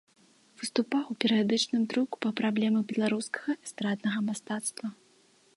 Выступаў 0.61 1.03
у 1.13 1.17
перыядычным 1.25 1.83
друку 1.93 2.15
па 2.27 2.33
праблемах 2.41 2.83
беларускага 2.95 3.51
эстраднага 3.65 4.19
мастацтва. 4.31 4.87